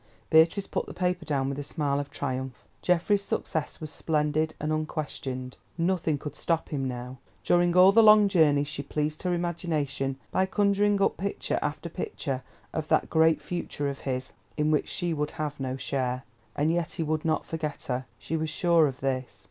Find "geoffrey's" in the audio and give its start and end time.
2.81-3.21